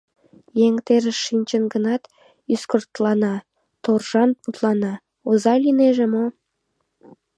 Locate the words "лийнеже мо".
5.63-6.25